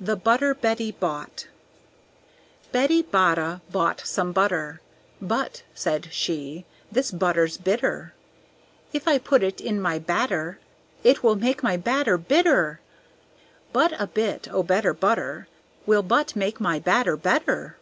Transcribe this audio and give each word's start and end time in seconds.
The 0.00 0.16
Butter 0.16 0.54
Betty 0.54 0.90
Bought 0.90 1.46
Betty 2.72 3.02
Botta 3.02 3.60
bought 3.70 4.00
some 4.06 4.32
butter; 4.32 4.80
"But," 5.20 5.64
said 5.74 6.08
she, 6.12 6.64
"this 6.90 7.10
butter's 7.10 7.58
bitter! 7.58 8.14
If 8.94 9.06
I 9.06 9.18
put 9.18 9.42
it 9.42 9.60
in 9.60 9.82
my 9.82 9.98
batter 9.98 10.60
It 11.04 11.22
will 11.22 11.36
make 11.36 11.62
my 11.62 11.76
batter 11.76 12.16
bitter. 12.16 12.80
But 13.70 13.92
a 14.00 14.06
bit 14.06 14.48
o' 14.50 14.62
better 14.62 14.94
butter 14.94 15.46
Will 15.84 16.02
but 16.02 16.34
make 16.34 16.58
my 16.58 16.78
batter 16.78 17.18
better." 17.18 17.76